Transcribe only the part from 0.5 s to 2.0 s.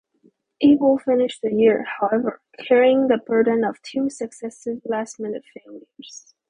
Abel finished the year,